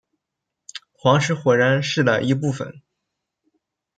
[0.93, 2.81] 黄石火山是的一部分。